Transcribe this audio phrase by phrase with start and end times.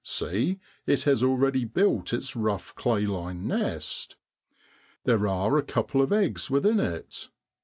[0.03, 0.59] See!
[0.87, 4.15] it has already built its rough clay lined nest.
[5.03, 7.27] There are a couple of eggs within it.